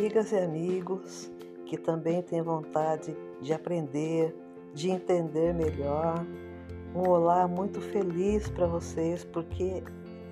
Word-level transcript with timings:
amigas 0.00 0.32
e 0.32 0.38
amigos 0.38 1.30
que 1.66 1.76
também 1.76 2.22
têm 2.22 2.40
vontade 2.40 3.14
de 3.38 3.52
aprender, 3.52 4.34
de 4.72 4.88
entender 4.90 5.52
melhor. 5.52 6.24
Um 6.94 7.06
olá 7.06 7.46
muito 7.46 7.82
feliz 7.82 8.48
para 8.48 8.66
vocês, 8.66 9.24
porque 9.26 9.82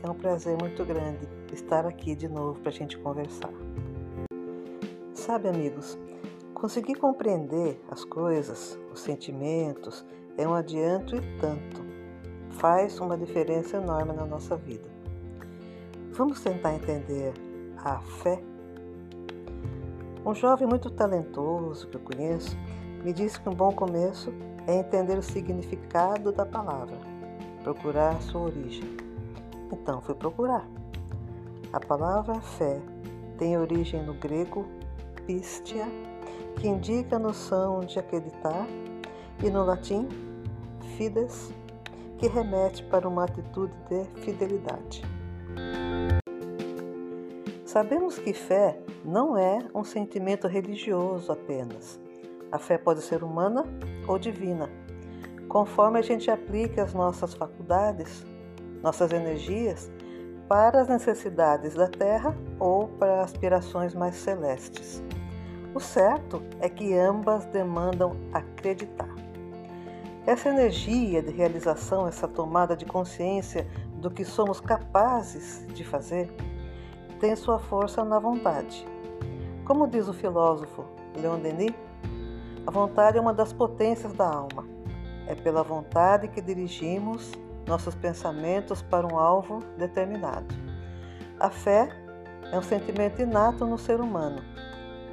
é 0.02 0.08
um 0.08 0.14
prazer 0.14 0.56
muito 0.58 0.82
grande 0.86 1.28
estar 1.52 1.84
aqui 1.84 2.14
de 2.14 2.26
novo 2.28 2.58
para 2.60 2.70
a 2.70 2.72
gente 2.72 2.96
conversar. 2.96 3.52
Sabe, 5.12 5.48
amigos, 5.48 5.98
conseguir 6.54 6.94
compreender 6.94 7.78
as 7.90 8.06
coisas, 8.06 8.78
os 8.90 9.00
sentimentos, 9.00 10.02
é 10.38 10.48
um 10.48 10.54
adianto 10.54 11.14
e 11.14 11.20
tanto. 11.38 11.84
Faz 12.52 12.98
uma 13.00 13.18
diferença 13.18 13.76
enorme 13.76 14.14
na 14.14 14.24
nossa 14.24 14.56
vida. 14.56 14.88
Vamos 16.12 16.40
tentar 16.40 16.74
entender 16.74 17.34
a 17.76 18.00
fé? 18.00 18.42
Um 20.28 20.34
jovem 20.34 20.68
muito 20.68 20.90
talentoso 20.90 21.86
que 21.86 21.96
eu 21.96 22.00
conheço 22.02 22.54
me 23.02 23.14
disse 23.14 23.40
que 23.40 23.48
um 23.48 23.54
bom 23.54 23.72
começo 23.72 24.30
é 24.66 24.74
entender 24.74 25.16
o 25.16 25.22
significado 25.22 26.30
da 26.32 26.44
palavra, 26.44 26.98
procurar 27.64 28.20
sua 28.20 28.42
origem. 28.42 28.94
Então 29.72 30.02
fui 30.02 30.14
procurar. 30.14 30.68
A 31.72 31.80
palavra 31.80 32.42
fé 32.42 32.78
tem 33.38 33.56
origem 33.56 34.02
no 34.02 34.12
grego 34.12 34.66
pistia, 35.26 35.86
que 36.56 36.68
indica 36.68 37.16
a 37.16 37.18
noção 37.18 37.80
de 37.80 37.98
acreditar, 37.98 38.66
e 39.42 39.48
no 39.48 39.64
latim 39.64 40.06
fides, 40.98 41.50
que 42.18 42.28
remete 42.28 42.82
para 42.82 43.08
uma 43.08 43.24
atitude 43.24 43.72
de 43.88 44.04
fidelidade. 44.20 45.02
Sabemos 47.68 48.18
que 48.18 48.32
fé 48.32 48.80
não 49.04 49.36
é 49.36 49.58
um 49.74 49.84
sentimento 49.84 50.48
religioso 50.48 51.30
apenas. 51.30 52.00
A 52.50 52.58
fé 52.58 52.78
pode 52.78 53.02
ser 53.02 53.22
humana 53.22 53.62
ou 54.08 54.18
divina, 54.18 54.70
conforme 55.50 55.98
a 55.98 56.02
gente 56.02 56.30
aplique 56.30 56.80
as 56.80 56.94
nossas 56.94 57.34
faculdades, 57.34 58.24
nossas 58.82 59.12
energias 59.12 59.90
para 60.48 60.80
as 60.80 60.88
necessidades 60.88 61.74
da 61.74 61.88
terra 61.88 62.34
ou 62.58 62.88
para 62.88 63.20
aspirações 63.20 63.94
mais 63.94 64.14
celestes. 64.14 65.02
O 65.74 65.78
certo 65.78 66.42
é 66.60 66.70
que 66.70 66.94
ambas 66.94 67.44
demandam 67.44 68.16
acreditar. 68.32 69.14
Essa 70.26 70.48
energia 70.48 71.22
de 71.22 71.32
realização, 71.32 72.08
essa 72.08 72.26
tomada 72.26 72.74
de 72.74 72.86
consciência 72.86 73.68
do 73.96 74.10
que 74.10 74.24
somos 74.24 74.58
capazes 74.58 75.66
de 75.74 75.84
fazer, 75.84 76.30
tem 77.18 77.34
sua 77.36 77.58
força 77.58 78.04
na 78.04 78.18
vontade. 78.18 78.86
Como 79.64 79.86
diz 79.86 80.08
o 80.08 80.12
filósofo 80.12 80.84
Leon 81.16 81.40
Denis, 81.40 81.74
a 82.66 82.70
vontade 82.70 83.18
é 83.18 83.20
uma 83.20 83.34
das 83.34 83.52
potências 83.52 84.12
da 84.12 84.26
alma. 84.26 84.66
É 85.26 85.34
pela 85.34 85.62
vontade 85.62 86.28
que 86.28 86.40
dirigimos 86.40 87.32
nossos 87.66 87.94
pensamentos 87.94 88.80
para 88.82 89.06
um 89.06 89.18
alvo 89.18 89.60
determinado. 89.76 90.54
A 91.38 91.50
fé 91.50 91.88
é 92.50 92.58
um 92.58 92.62
sentimento 92.62 93.20
inato 93.20 93.66
no 93.66 93.78
ser 93.78 94.00
humano. 94.00 94.42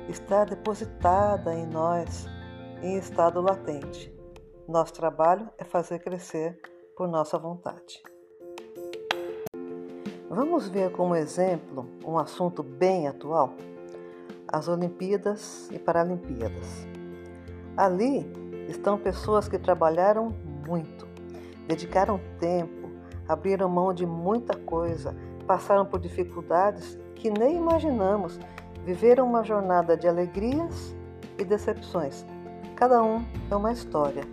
Está 0.07 0.45
depositada 0.45 1.53
em 1.53 1.65
nós 1.65 2.27
em 2.81 2.97
estado 2.97 3.41
latente. 3.41 4.13
Nosso 4.67 4.93
trabalho 4.93 5.49
é 5.57 5.63
fazer 5.63 5.99
crescer 5.99 6.59
por 6.95 7.07
nossa 7.07 7.37
vontade. 7.37 8.01
Vamos 10.27 10.67
ver 10.67 10.91
como 10.91 11.15
exemplo 11.15 11.85
um 12.03 12.17
assunto 12.17 12.63
bem 12.63 13.07
atual: 13.07 13.53
as 14.47 14.67
Olimpíadas 14.67 15.69
e 15.71 15.77
Paralimpíadas. 15.77 16.87
Ali 17.77 18.25
estão 18.67 18.97
pessoas 18.97 19.47
que 19.47 19.59
trabalharam 19.59 20.35
muito, 20.67 21.07
dedicaram 21.67 22.19
tempo, 22.39 22.89
abriram 23.27 23.69
mão 23.69 23.93
de 23.93 24.03
muita 24.03 24.57
coisa, 24.57 25.15
passaram 25.45 25.85
por 25.85 25.99
dificuldades 25.99 26.97
que 27.13 27.29
nem 27.29 27.57
imaginamos, 27.57 28.39
viveram 28.83 29.29
uma 29.29 29.43
jornada 29.43 29.95
de 29.95 30.07
alegrias 30.07 30.95
e 31.37 31.45
decepções. 31.45 32.25
Cada 32.75 33.03
um 33.03 33.23
é 33.51 33.55
uma 33.55 33.71
história. 33.71 34.23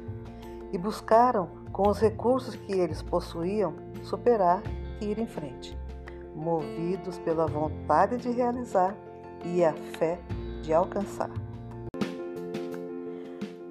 E 0.72 0.78
buscaram, 0.78 1.50
com 1.70 1.86
os 1.86 2.00
recursos 2.00 2.56
que 2.56 2.72
eles 2.72 3.02
possuíam, 3.02 3.75
superar 4.02 4.62
e 4.98 5.04
ir 5.04 5.19
em 5.19 5.26
frente 5.26 5.81
movidos 6.34 7.19
pela 7.19 7.47
vontade 7.47 8.16
de 8.16 8.31
realizar 8.31 8.97
e 9.44 9.65
a 9.65 9.72
fé 9.72 10.19
de 10.62 10.72
alcançar. 10.72 11.31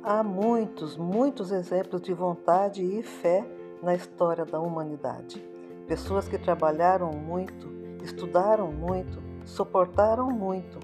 Há 0.04 0.24
muitos, 0.24 0.98
muitos 0.98 1.52
exemplos 1.52 2.02
de 2.02 2.14
vontade 2.14 2.84
e 2.84 3.04
fé 3.04 3.46
na 3.82 3.96
história 3.96 4.46
da 4.46 4.60
humanidade. 4.60 5.44
Pessoas 5.88 6.28
que 6.28 6.38
trabalharam 6.38 7.12
muito, 7.12 7.70
estudaram 8.04 8.72
muito, 8.72 9.22
suportaram 9.46 10.30
muito, 10.30 10.80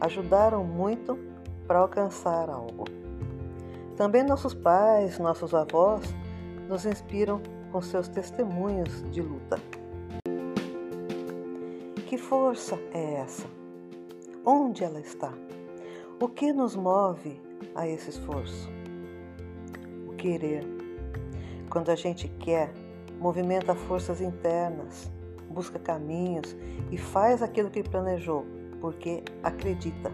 ajudaram 0.00 0.64
muito 0.64 1.18
para 1.66 1.80
alcançar 1.80 2.48
algo. 2.48 2.84
Também 3.96 4.22
nossos 4.22 4.54
pais, 4.54 5.18
nossos 5.18 5.54
avós 5.54 6.02
nos 6.68 6.86
inspiram 6.86 7.40
com 7.70 7.80
seus 7.80 8.08
testemunhos 8.08 9.02
de 9.10 9.20
luta. 9.20 9.58
Que 12.10 12.18
força 12.18 12.76
é 12.92 13.20
essa? 13.20 13.46
Onde 14.44 14.82
ela 14.82 14.98
está? 14.98 15.32
O 16.20 16.28
que 16.28 16.52
nos 16.52 16.74
move 16.74 17.40
a 17.72 17.86
esse 17.86 18.10
esforço? 18.10 18.68
O 20.08 20.14
querer. 20.14 20.66
Quando 21.70 21.88
a 21.88 21.94
gente 21.94 22.26
quer, 22.26 22.72
movimenta 23.20 23.76
forças 23.76 24.20
internas, 24.20 25.08
busca 25.48 25.78
caminhos 25.78 26.56
e 26.90 26.98
faz 26.98 27.44
aquilo 27.44 27.70
que 27.70 27.80
planejou, 27.80 28.44
porque 28.80 29.22
acredita. 29.44 30.10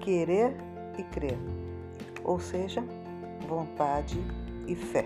Querer 0.00 0.56
e 0.96 1.02
crer. 1.02 1.38
Ou 2.24 2.40
seja, 2.40 2.82
vontade 3.46 4.18
e 4.66 4.74
fé. 4.74 5.04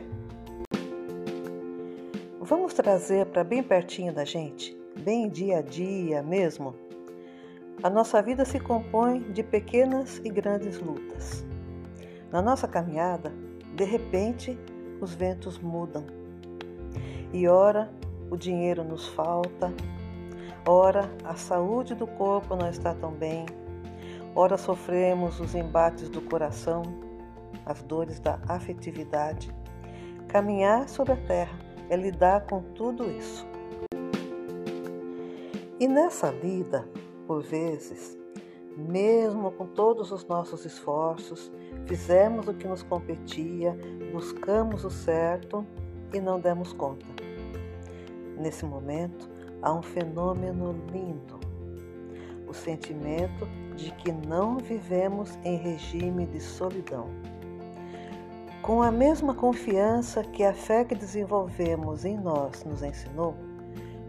Vamos 2.40 2.74
trazer 2.74 3.26
para 3.26 3.42
bem 3.42 3.60
pertinho 3.60 4.14
da 4.14 4.24
gente 4.24 4.79
bem 5.00 5.28
dia 5.28 5.58
a 5.58 5.62
dia 5.62 6.22
mesmo, 6.22 6.74
a 7.82 7.88
nossa 7.88 8.20
vida 8.20 8.44
se 8.44 8.60
compõe 8.60 9.20
de 9.32 9.42
pequenas 9.42 10.20
e 10.22 10.28
grandes 10.28 10.78
lutas. 10.78 11.44
Na 12.30 12.42
nossa 12.42 12.68
caminhada, 12.68 13.32
de 13.74 13.84
repente, 13.84 14.58
os 15.00 15.14
ventos 15.14 15.58
mudam. 15.58 16.04
E 17.32 17.48
ora 17.48 17.90
o 18.30 18.36
dinheiro 18.36 18.84
nos 18.84 19.08
falta, 19.08 19.72
ora 20.68 21.10
a 21.24 21.34
saúde 21.34 21.94
do 21.94 22.06
corpo 22.06 22.54
não 22.54 22.68
está 22.68 22.94
tão 22.94 23.12
bem, 23.12 23.46
ora 24.34 24.58
sofremos 24.58 25.40
os 25.40 25.54
embates 25.54 26.10
do 26.10 26.20
coração, 26.20 26.82
as 27.64 27.82
dores 27.82 28.20
da 28.20 28.38
afetividade. 28.46 29.50
Caminhar 30.28 30.88
sobre 30.88 31.14
a 31.14 31.16
terra 31.16 31.58
é 31.88 31.96
lidar 31.96 32.42
com 32.42 32.60
tudo 32.74 33.10
isso. 33.10 33.49
E 35.80 35.88
nessa 35.88 36.30
lida, 36.30 36.86
por 37.26 37.42
vezes, 37.42 38.14
mesmo 38.76 39.50
com 39.52 39.64
todos 39.64 40.12
os 40.12 40.26
nossos 40.26 40.66
esforços, 40.66 41.50
fizemos 41.86 42.46
o 42.46 42.52
que 42.52 42.68
nos 42.68 42.82
competia, 42.82 43.74
buscamos 44.12 44.84
o 44.84 44.91
certo 44.91 45.66
e 46.12 46.20
não 46.20 46.38
demos 46.38 46.74
conta. 46.74 47.06
Nesse 48.36 48.66
momento, 48.66 49.26
há 49.62 49.72
um 49.72 49.80
fenômeno 49.80 50.77
lindo: 50.92 51.41
o 52.47 52.53
sentimento 52.53 53.48
de 53.74 53.91
que 53.92 54.12
não 54.12 54.59
vivemos 54.59 55.38
em 55.42 55.56
regime 55.56 56.27
de 56.27 56.41
solidão. 56.41 57.09
Com 58.60 58.82
a 58.82 58.92
mesma 58.92 59.34
confiança 59.34 60.22
que 60.22 60.44
a 60.44 60.53
fé 60.53 60.84
que 60.84 60.94
desenvolvemos 60.94 62.04
em 62.04 62.18
nós 62.18 62.65
nos 62.65 62.82
ensinou, 62.82 63.34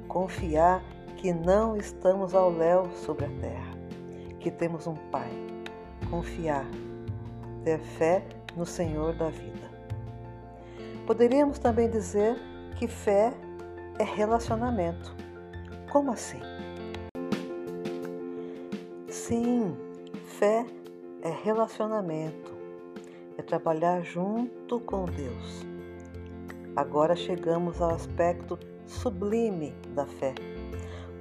confiar 0.09 0.83
que 1.21 1.31
não 1.31 1.77
estamos 1.77 2.33
ao 2.33 2.49
léu 2.49 2.89
sobre 3.05 3.25
a 3.25 3.29
terra, 3.39 3.77
que 4.39 4.49
temos 4.49 4.87
um 4.87 4.95
Pai, 5.11 5.29
confiar, 6.09 6.65
ter 7.63 7.77
fé 7.77 8.25
no 8.57 8.65
Senhor 8.65 9.13
da 9.13 9.29
vida. 9.29 9.69
Poderíamos 11.05 11.59
também 11.59 11.91
dizer 11.91 12.35
que 12.75 12.87
fé 12.87 13.31
é 13.99 14.03
relacionamento. 14.03 15.15
Como 15.91 16.11
assim? 16.11 16.41
Sim, 19.07 19.77
fé 20.39 20.65
é 21.21 21.29
relacionamento, 21.29 22.51
é 23.37 23.43
trabalhar 23.43 24.01
junto 24.01 24.79
com 24.79 25.05
Deus. 25.05 25.67
Agora 26.75 27.15
chegamos 27.15 27.79
ao 27.79 27.91
aspecto 27.91 28.57
sublime 28.87 29.75
da 29.93 30.07
fé 30.07 30.33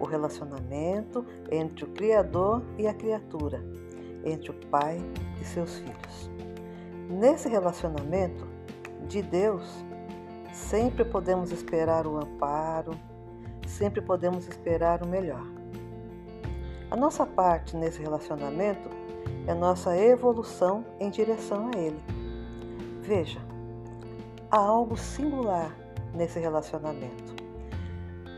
o 0.01 0.05
relacionamento 0.07 1.25
entre 1.51 1.85
o 1.85 1.89
Criador 1.89 2.63
e 2.79 2.89
a 2.89 2.95
criatura, 2.95 3.63
entre 4.25 4.51
o 4.51 4.55
Pai 4.55 4.99
e 5.41 5.45
seus 5.45 5.79
filhos. 5.79 6.31
Nesse 7.09 7.49
relacionamento 7.49 8.47
de 9.07 9.21
Deus, 9.21 9.85
sempre 10.53 11.05
podemos 11.05 11.53
esperar 11.53 12.07
o 12.07 12.17
amparo, 12.17 12.93
sempre 13.67 14.01
podemos 14.01 14.49
esperar 14.49 15.03
o 15.03 15.07
melhor. 15.07 15.45
A 16.91 16.97
nossa 16.97 17.27
parte 17.27 17.77
nesse 17.77 18.01
relacionamento 18.01 18.89
é 19.47 19.55
nossa 19.55 19.97
evolução 19.97 20.85
em 20.99 21.11
direção 21.11 21.71
a 21.75 21.79
Ele. 21.79 22.01
Veja, 23.03 23.41
há 24.51 24.57
algo 24.57 24.97
singular 24.97 25.77
nesse 26.15 26.39
relacionamento. 26.39 27.35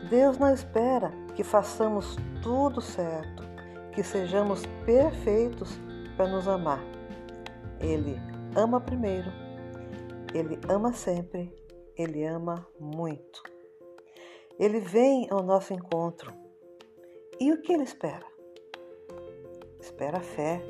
Deus 0.09 0.37
não 0.37 0.53
espera 0.53 1.22
que 1.35 1.43
façamos 1.43 2.15
tudo 2.41 2.81
certo, 2.81 3.43
que 3.93 4.03
sejamos 4.03 4.65
perfeitos 4.85 5.79
para 6.15 6.27
nos 6.27 6.47
amar. 6.47 6.83
Ele 7.79 8.15
ama 8.55 8.79
primeiro, 8.79 9.31
ele 10.33 10.59
ama 10.69 10.93
sempre, 10.93 11.53
ele 11.97 12.23
ama 12.23 12.67
muito. 12.79 13.43
Ele 14.59 14.79
vem 14.79 15.27
ao 15.29 15.41
nosso 15.41 15.73
encontro. 15.73 16.33
E 17.39 17.51
o 17.51 17.61
que 17.61 17.73
ele 17.73 17.83
espera? 17.83 18.25
Espera 19.79 20.17
a 20.17 20.21
fé, 20.21 20.61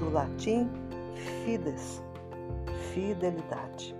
do 0.00 0.10
latim 0.10 0.68
fides, 1.44 2.02
fidelidade. 2.92 3.94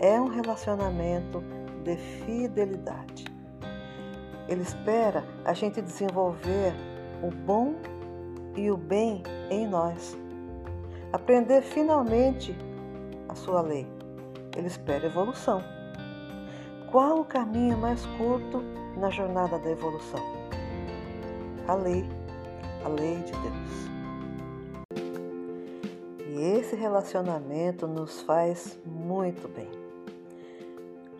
É 0.00 0.20
um 0.20 0.28
relacionamento 0.28 1.42
de 1.84 1.96
fidelidade. 1.96 3.24
Ele 4.48 4.62
espera 4.62 5.24
a 5.44 5.52
gente 5.52 5.82
desenvolver 5.82 6.72
o 7.22 7.30
bom 7.30 7.74
e 8.56 8.70
o 8.70 8.76
bem 8.76 9.22
em 9.50 9.66
nós. 9.66 10.16
Aprender 11.12 11.62
finalmente 11.62 12.56
a 13.28 13.34
sua 13.34 13.60
lei. 13.60 13.86
Ele 14.56 14.66
espera 14.66 15.06
evolução. 15.06 15.62
Qual 16.90 17.20
o 17.20 17.24
caminho 17.24 17.76
mais 17.76 18.04
curto 18.16 18.62
na 18.96 19.10
jornada 19.10 19.58
da 19.58 19.70
evolução? 19.70 20.20
A 21.66 21.74
lei, 21.74 22.04
a 22.84 22.88
lei 22.88 23.16
de 23.16 23.32
Deus. 23.32 23.88
E 26.26 26.58
esse 26.58 26.74
relacionamento 26.74 27.86
nos 27.86 28.22
faz 28.22 28.78
muito 28.86 29.46
bem. 29.48 29.68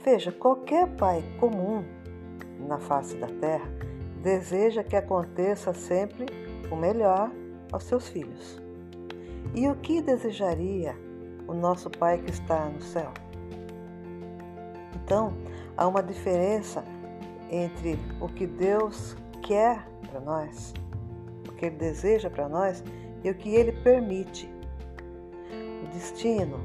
Veja, 0.03 0.33
qualquer 0.33 0.89
pai 0.97 1.23
comum 1.39 1.85
na 2.59 2.79
face 2.79 3.17
da 3.17 3.27
terra 3.27 3.69
deseja 4.23 4.83
que 4.83 4.97
aconteça 4.97 5.73
sempre 5.73 6.27
o 6.71 6.77
melhor 6.77 7.31
aos 7.73 7.85
seus 7.85 8.09
filhos. 8.09 8.61
E 9.55 9.69
o 9.69 9.77
que 9.77 10.03
desejaria 10.03 10.95
o 11.47 11.55
nosso 11.55 11.89
Pai 11.89 12.19
que 12.19 12.31
está 12.31 12.67
no 12.67 12.83
céu? 12.83 13.13
Então, 14.95 15.33
há 15.77 15.87
uma 15.87 16.03
diferença 16.03 16.85
entre 17.51 17.99
o 18.21 18.29
que 18.29 18.47
Deus 18.47 19.17
quer 19.43 19.89
para 20.11 20.21
nós, 20.21 20.75
o 21.49 21.53
que 21.53 21.67
Ele 21.67 21.77
deseja 21.77 22.29
para 22.29 22.49
nós 22.49 22.85
e 23.25 23.31
o 23.31 23.35
que 23.35 23.55
Ele 23.55 23.73
permite. 23.73 24.53
O 25.83 25.87
destino 25.95 26.59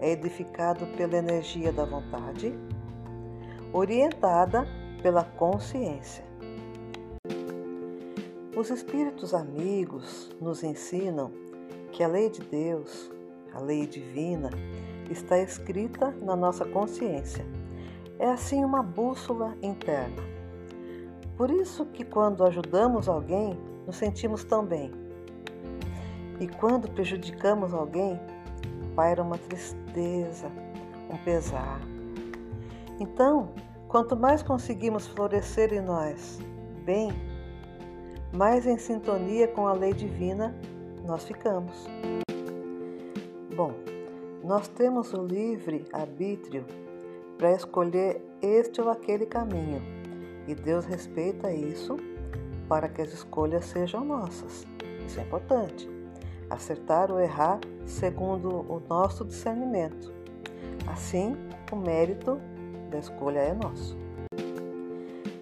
é 0.00 0.12
edificado 0.12 0.86
pela 0.96 1.16
energia 1.16 1.72
da 1.72 1.84
vontade, 1.84 2.54
orientada 3.72 4.66
pela 5.02 5.24
consciência. 5.24 6.24
Os 8.56 8.70
espíritos 8.70 9.34
amigos 9.34 10.30
nos 10.40 10.62
ensinam 10.62 11.32
que 11.90 12.02
a 12.02 12.08
lei 12.08 12.30
de 12.30 12.40
Deus, 12.40 13.10
a 13.52 13.60
lei 13.60 13.86
divina, 13.86 14.50
está 15.10 15.38
escrita 15.38 16.10
na 16.22 16.36
nossa 16.36 16.64
consciência. 16.64 17.44
É 18.18 18.28
assim 18.30 18.64
uma 18.64 18.82
bússola 18.82 19.56
interna. 19.60 20.22
Por 21.36 21.50
isso 21.50 21.86
que 21.86 22.04
quando 22.04 22.44
ajudamos 22.44 23.08
alguém, 23.08 23.58
nos 23.86 23.96
sentimos 23.96 24.44
tão 24.44 24.64
bem. 24.64 24.92
E 26.38 26.46
quando 26.46 26.88
prejudicamos 26.90 27.74
alguém, 27.74 28.20
paira 28.94 29.22
uma 29.22 29.38
tristeza, 29.38 30.46
um 31.10 31.16
pesar. 31.24 31.80
Então, 33.00 33.52
quanto 33.92 34.16
mais 34.16 34.42
conseguimos 34.42 35.06
florescer 35.06 35.70
em 35.74 35.82
nós 35.82 36.38
bem, 36.82 37.12
mais 38.32 38.66
em 38.66 38.78
sintonia 38.78 39.46
com 39.46 39.66
a 39.66 39.74
lei 39.74 39.92
divina 39.92 40.56
nós 41.04 41.24
ficamos. 41.24 41.86
Bom, 43.54 43.74
nós 44.42 44.66
temos 44.68 45.12
o 45.12 45.22
livre 45.22 45.84
arbítrio 45.92 46.64
para 47.36 47.52
escolher 47.52 48.22
este 48.40 48.80
ou 48.80 48.88
aquele 48.88 49.26
caminho 49.26 49.82
e 50.48 50.54
Deus 50.54 50.86
respeita 50.86 51.52
isso 51.52 51.98
para 52.70 52.88
que 52.88 53.02
as 53.02 53.12
escolhas 53.12 53.66
sejam 53.66 54.06
nossas. 54.06 54.66
Isso 55.06 55.20
é 55.20 55.22
importante. 55.22 55.86
Acertar 56.48 57.12
ou 57.12 57.20
errar 57.20 57.60
segundo 57.84 58.48
o 58.48 58.80
nosso 58.88 59.22
discernimento. 59.22 60.10
Assim, 60.86 61.36
o 61.70 61.76
mérito 61.76 62.40
da 62.92 62.98
escolha 62.98 63.40
é 63.40 63.54
nosso. 63.54 63.96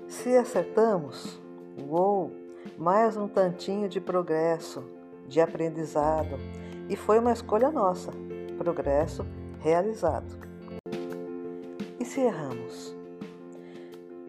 Se 0.06 0.36
acertamos, 0.36 1.40
uou, 1.88 2.30
mais 2.78 3.16
um 3.16 3.26
tantinho 3.26 3.88
de 3.88 4.00
progresso, 4.00 4.84
de 5.26 5.40
aprendizado, 5.40 6.38
e 6.88 6.94
foi 6.94 7.18
uma 7.18 7.32
escolha 7.32 7.70
nossa, 7.70 8.12
progresso 8.56 9.26
realizado. 9.58 10.38
E 11.98 12.04
se 12.04 12.20
erramos? 12.20 12.96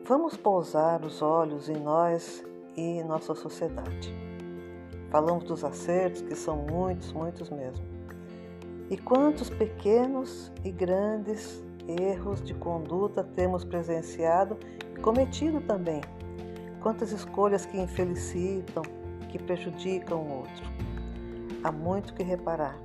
Vamos 0.06 0.36
pousar 0.36 1.06
os 1.06 1.22
olhos 1.22 1.70
em 1.70 1.78
nós 1.78 2.44
e 2.76 3.04
nossa 3.04 3.36
sociedade. 3.36 4.14
Falamos 5.12 5.44
dos 5.44 5.64
acertos, 5.64 6.22
que 6.22 6.36
são 6.36 6.58
muitos, 6.58 7.14
muitos 7.14 7.50
mesmo. 7.52 7.86
E 8.90 8.98
quantos 8.98 9.50
pequenos 9.50 10.52
e 10.66 10.72
grandes 10.72 11.64
erros 12.00 12.42
de 12.42 12.54
conduta 12.54 13.24
temos 13.24 13.64
presenciado 13.64 14.58
e 14.96 15.00
cometido 15.00 15.62
também 15.62 16.02
Quantas 16.82 17.12
escolhas 17.12 17.64
que 17.64 17.80
infelicitam, 17.80 18.82
que 19.30 19.38
prejudicam 19.38 20.18
o 20.18 20.38
outro. 20.40 20.66
Há 21.64 21.72
muito 21.72 22.12
que 22.16 22.24
reparar, 22.24 22.76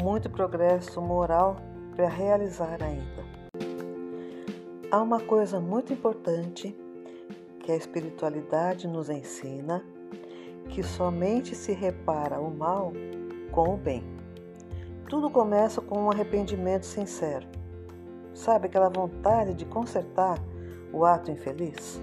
muito 0.00 0.30
progresso 0.30 1.02
moral 1.02 1.56
para 1.96 2.08
realizar 2.08 2.80
ainda. 2.80 3.26
Há 4.88 5.02
uma 5.02 5.18
coisa 5.18 5.58
muito 5.58 5.92
importante 5.92 6.78
que 7.58 7.72
a 7.72 7.76
espiritualidade 7.76 8.86
nos 8.86 9.10
ensina, 9.10 9.84
que 10.68 10.84
somente 10.84 11.56
se 11.56 11.72
repara 11.72 12.38
o 12.38 12.56
mal 12.56 12.92
com 13.50 13.74
o 13.74 13.76
bem. 13.76 14.04
Tudo 15.08 15.28
começa 15.28 15.80
com 15.80 16.04
um 16.04 16.10
arrependimento 16.10 16.86
sincero. 16.86 17.57
Sabe 18.38 18.66
aquela 18.66 18.88
vontade 18.88 19.52
de 19.52 19.64
consertar 19.64 20.38
o 20.92 21.04
ato 21.04 21.28
infeliz? 21.28 22.00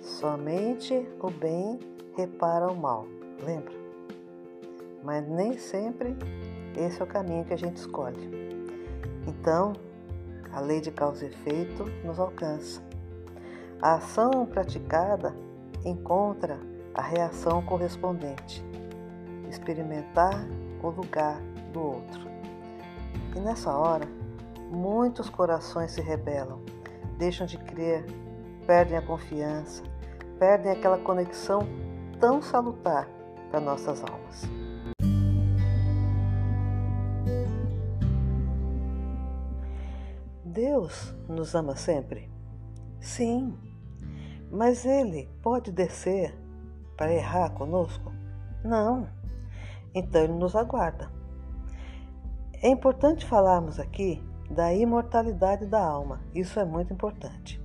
Somente 0.00 1.08
o 1.20 1.28
bem 1.28 1.80
repara 2.16 2.70
o 2.70 2.76
mal, 2.76 3.04
lembra? 3.44 3.74
Mas 5.02 5.28
nem 5.28 5.58
sempre 5.58 6.16
esse 6.76 7.00
é 7.00 7.04
o 7.04 7.06
caminho 7.06 7.44
que 7.44 7.52
a 7.52 7.58
gente 7.58 7.78
escolhe. 7.78 8.30
Então, 9.26 9.72
a 10.52 10.60
lei 10.60 10.80
de 10.80 10.92
causa 10.92 11.24
e 11.24 11.28
efeito 11.28 11.84
nos 12.04 12.20
alcança. 12.20 12.80
A 13.82 13.94
ação 13.94 14.46
praticada 14.46 15.34
encontra 15.84 16.60
a 16.94 17.02
reação 17.02 17.60
correspondente. 17.60 18.64
Experimentar 19.48 20.46
o 20.80 20.90
lugar 20.90 21.40
do 21.72 21.82
outro. 21.82 22.20
E 23.34 23.40
nessa 23.40 23.76
hora, 23.76 24.06
muitos 24.70 25.28
corações 25.28 25.90
se 25.90 26.00
rebelam, 26.00 26.60
deixam 27.18 27.46
de 27.46 27.58
crer, 27.58 28.06
perdem 28.66 28.96
a 28.96 29.02
confiança, 29.02 29.82
perdem 30.38 30.72
aquela 30.72 30.98
conexão 30.98 31.66
tão 32.20 32.40
salutar 32.40 33.08
para 33.50 33.60
nossas 33.60 34.02
almas. 34.02 34.48
Deus 40.44 41.14
nos 41.28 41.54
ama 41.54 41.74
sempre? 41.74 42.30
Sim, 43.00 43.56
mas 44.50 44.84
Ele 44.84 45.28
pode 45.42 45.72
descer 45.72 46.36
para 46.96 47.12
errar 47.12 47.50
conosco? 47.50 48.12
Não. 48.64 49.08
Então 49.94 50.22
Ele 50.22 50.34
nos 50.34 50.54
aguarda. 50.54 51.10
É 52.62 52.68
importante 52.68 53.24
falarmos 53.24 53.80
aqui 53.80 54.22
da 54.50 54.74
imortalidade 54.74 55.64
da 55.64 55.80
alma, 55.80 56.20
isso 56.34 56.58
é 56.58 56.64
muito 56.64 56.92
importante. 56.92 57.60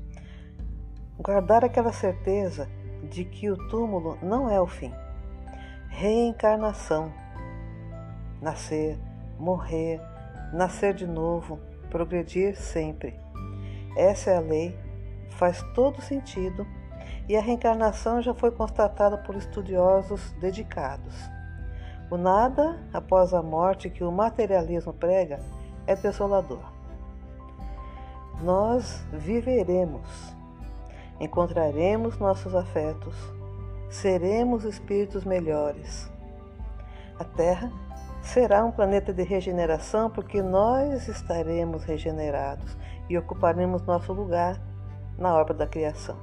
guardar 1.18 1.66
aquela 1.66 1.92
certeza 1.92 2.70
de 3.10 3.26
que 3.26 3.50
o 3.50 3.58
túmulo 3.70 4.18
não 4.22 4.50
é 4.50 4.62
o 4.62 4.68
fim. 4.68 4.94
Reencarnação. 5.88 7.12
Nascer, 8.42 9.00
morrer, 9.40 10.00
nascer 10.54 10.94
de 10.94 11.08
novo, 11.08 11.60
progredir 11.90 12.56
sempre. 12.56 13.20
Essa 13.98 14.32
é 14.32 14.38
a 14.38 14.42
lei, 14.42 14.78
faz 15.32 15.64
todo 15.74 16.02
sentido 16.02 16.68
e 17.28 17.36
a 17.36 17.42
reencarnação 17.42 18.22
já 18.22 18.34
foi 18.34 18.52
constatada 18.52 19.18
por 19.18 19.36
estudiosos 19.36 20.34
dedicados. 20.34 21.16
O 22.12 22.18
nada 22.18 22.78
após 22.94 23.34
a 23.34 23.42
morte 23.42 23.90
que 23.90 24.04
o 24.04 24.12
materialismo 24.12 24.94
prega 24.94 25.40
é 25.88 25.96
desolador. 25.96 26.75
Nós 28.42 29.06
viveremos, 29.14 30.36
encontraremos 31.20 32.20
nossos 32.20 32.54
afetos, 32.54 33.16
seremos 33.90 34.66
espíritos 34.66 35.24
melhores. 35.24 36.12
A 37.18 37.24
Terra 37.24 37.72
será 38.22 38.66
um 38.66 38.72
planeta 38.72 39.14
de 39.14 39.24
regeneração 39.24 40.10
porque 40.10 40.42
nós 40.42 41.08
estaremos 41.08 41.86
regenerados 41.86 42.78
e 43.10 43.18
ocuparemos 43.18 43.84
nosso 43.84 44.12
lugar 44.12 44.60
na 45.18 45.34
obra 45.34 45.54
da 45.54 45.66
criação. 45.66 46.18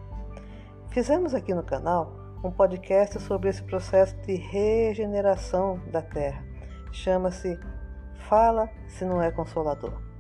Fizemos 0.89 1.35
aqui 1.35 1.55
no 1.55 1.63
canal 1.63 2.13
um 2.45 2.51
podcast 2.51 3.19
sobre 3.23 3.49
esse 3.49 3.63
processo 3.63 4.15
de 4.27 4.35
regeneração 4.35 5.81
da 5.91 6.03
Terra. 6.03 6.45
Chama-se 6.93 7.59
Fala 8.29 8.69
se 8.89 9.05
não 9.05 9.23
é 9.23 9.31
consolador. 9.31 10.12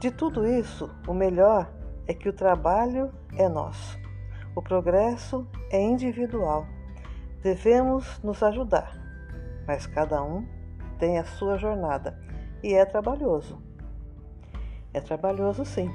De 0.00 0.10
tudo 0.10 0.46
isso, 0.46 0.88
o 1.06 1.12
melhor 1.12 1.70
é 2.06 2.14
que 2.14 2.26
o 2.26 2.32
trabalho 2.32 3.12
é 3.36 3.46
nosso. 3.50 3.98
O 4.56 4.62
progresso 4.62 5.46
é 5.70 5.78
individual. 5.78 6.64
Devemos 7.42 8.18
nos 8.22 8.42
ajudar, 8.42 8.96
mas 9.66 9.86
cada 9.86 10.22
um 10.22 10.48
tem 10.98 11.18
a 11.18 11.24
sua 11.24 11.58
jornada 11.58 12.18
e 12.62 12.72
é 12.72 12.82
trabalhoso. 12.86 13.60
É 14.94 15.02
trabalhoso 15.02 15.66
sim, 15.66 15.90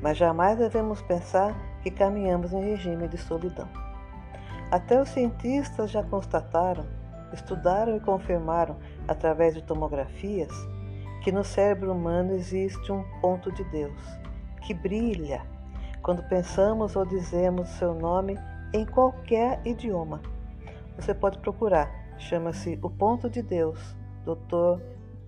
mas 0.00 0.16
jamais 0.16 0.56
devemos 0.56 1.02
pensar 1.02 1.54
que 1.82 1.90
caminhamos 1.90 2.54
em 2.54 2.70
regime 2.70 3.06
de 3.06 3.18
solidão. 3.18 3.68
Até 4.70 4.98
os 4.98 5.10
cientistas 5.10 5.90
já 5.90 6.02
constataram, 6.02 6.86
estudaram 7.34 7.98
e 7.98 8.00
confirmaram, 8.00 8.78
através 9.06 9.52
de 9.52 9.62
tomografias, 9.62 10.50
que 11.20 11.30
no 11.30 11.44
cérebro 11.44 11.92
humano 11.92 12.32
existe 12.32 12.90
um 12.90 13.04
ponto 13.20 13.52
de 13.52 13.62
Deus 13.64 14.20
que 14.60 14.74
brilha 14.74 15.42
quando 16.02 16.22
pensamos 16.22 16.96
ou 16.96 17.04
dizemos 17.04 17.68
seu 17.70 17.94
nome 17.94 18.38
em 18.72 18.86
qualquer 18.86 19.60
idioma. 19.64 20.20
Você 20.96 21.14
pode 21.14 21.38
procurar, 21.38 21.90
chama-se 22.18 22.78
O 22.82 22.90
Ponto 22.90 23.28
de 23.28 23.42
Deus, 23.42 23.96
Dr. 24.24 24.80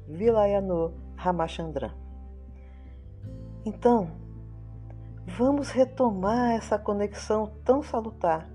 Vilayanu 0.09 0.93
Ramachandran. 1.17 1.93
Então, 3.65 4.11
vamos 5.27 5.71
retomar 5.71 6.53
essa 6.53 6.79
conexão 6.79 7.53
tão 7.65 7.83
salutar. 7.83 8.49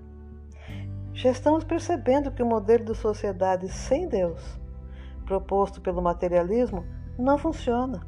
Já 1.12 1.30
estamos 1.30 1.64
percebendo 1.64 2.30
que 2.30 2.42
o 2.42 2.46
modelo 2.46 2.84
de 2.84 2.94
sociedade 2.94 3.68
sem 3.68 4.08
Deus, 4.08 4.40
proposto 5.24 5.80
pelo 5.80 6.00
materialismo, 6.00 6.84
não 7.18 7.36
funciona. 7.36 8.06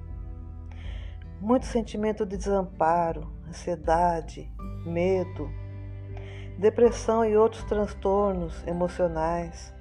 Muito 1.40 1.66
sentimento 1.66 2.24
de 2.24 2.36
desamparo, 2.36 3.32
ansiedade, 3.48 4.52
medo, 4.86 5.50
depressão 6.58 7.24
e 7.24 7.36
outros 7.36 7.64
transtornos 7.64 8.66
emocionais, 8.66 9.74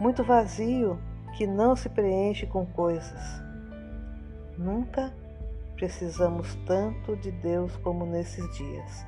muito 0.00 0.24
vazio 0.24 0.98
que 1.36 1.46
não 1.46 1.76
se 1.76 1.88
preenche 1.88 2.46
com 2.46 2.66
coisas. 2.66 3.42
Nunca 4.56 5.12
precisamos 5.74 6.54
tanto 6.66 7.14
de 7.16 7.30
Deus 7.30 7.76
como 7.76 8.06
nesses 8.06 8.56
dias. 8.56 9.06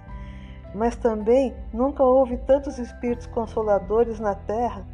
Mas 0.74 0.96
também 0.96 1.56
nunca 1.72 2.02
houve 2.02 2.36
tantos 2.36 2.78
espíritos 2.78 3.26
consoladores 3.26 4.20
na 4.20 4.34
terra 4.34 4.86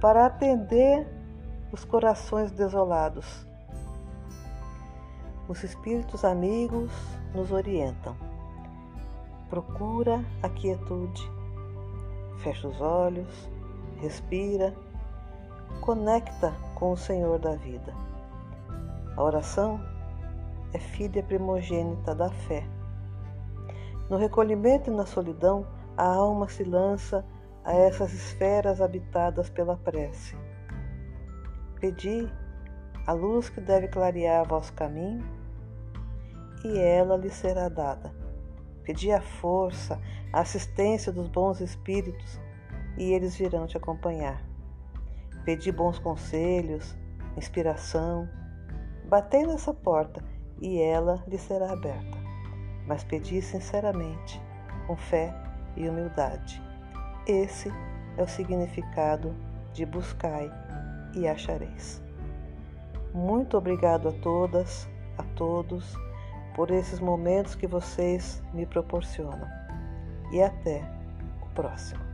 para 0.00 0.26
atender 0.26 1.06
os 1.70 1.84
corações 1.84 2.50
desolados. 2.50 3.49
Os 5.50 5.64
espíritos 5.64 6.24
amigos 6.24 6.92
nos 7.34 7.50
orientam. 7.50 8.14
Procura 9.48 10.24
a 10.44 10.48
quietude, 10.48 11.28
fecha 12.38 12.68
os 12.68 12.80
olhos, 12.80 13.50
respira, 13.96 14.72
conecta 15.80 16.54
com 16.76 16.92
o 16.92 16.96
Senhor 16.96 17.40
da 17.40 17.56
vida. 17.56 17.92
A 19.16 19.24
oração 19.24 19.80
é 20.72 20.78
filha 20.78 21.20
primogênita 21.20 22.14
da 22.14 22.30
fé. 22.30 22.64
No 24.08 24.18
recolhimento 24.18 24.88
e 24.88 24.94
na 24.94 25.04
solidão, 25.04 25.66
a 25.96 26.04
alma 26.04 26.48
se 26.48 26.62
lança 26.62 27.26
a 27.64 27.74
essas 27.74 28.12
esferas 28.12 28.80
habitadas 28.80 29.50
pela 29.50 29.76
prece. 29.76 30.36
Pedi 31.80 32.32
a 33.04 33.12
luz 33.12 33.48
que 33.48 33.60
deve 33.60 33.88
clarear 33.88 34.46
vosso 34.46 34.72
caminho, 34.74 35.39
e 36.64 36.78
ela 36.78 37.16
lhe 37.16 37.30
será 37.30 37.68
dada. 37.68 38.12
Pedi 38.84 39.12
a 39.12 39.20
força, 39.20 40.00
a 40.32 40.40
assistência 40.40 41.12
dos 41.12 41.28
bons 41.28 41.60
espíritos, 41.60 42.40
e 42.96 43.12
eles 43.12 43.36
virão 43.36 43.66
te 43.66 43.76
acompanhar. 43.76 44.42
Pedi 45.44 45.72
bons 45.72 45.98
conselhos, 45.98 46.96
inspiração. 47.36 48.28
Batei 49.06 49.46
nessa 49.46 49.72
porta 49.72 50.22
e 50.60 50.80
ela 50.80 51.22
lhe 51.26 51.38
será 51.38 51.72
aberta. 51.72 52.18
Mas 52.86 53.04
pedi 53.04 53.40
sinceramente, 53.40 54.40
com 54.86 54.96
fé 54.96 55.34
e 55.76 55.88
humildade. 55.88 56.62
Esse 57.26 57.72
é 58.16 58.22
o 58.22 58.28
significado 58.28 59.34
de 59.72 59.86
buscai 59.86 60.50
e 61.14 61.26
achareis. 61.26 62.02
Muito 63.14 63.56
obrigado 63.56 64.08
a 64.08 64.12
todas, 64.12 64.88
a 65.16 65.22
todos, 65.34 65.96
por 66.54 66.70
esses 66.70 67.00
momentos 67.00 67.54
que 67.54 67.66
vocês 67.66 68.42
me 68.52 68.66
proporcionam. 68.66 69.48
E 70.32 70.42
até 70.42 70.82
o 71.42 71.46
próximo. 71.54 72.09